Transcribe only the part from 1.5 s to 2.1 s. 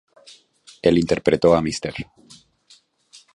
a Mr.